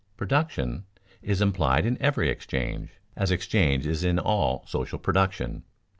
[0.17, 0.85] Production
[1.21, 5.61] is implied in every exchange, as exchange is in all social production.